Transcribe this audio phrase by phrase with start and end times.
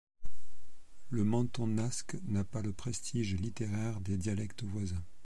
[1.11, 5.05] Le mentonasque n'a pas le prestige littéraire des dialectes voisins.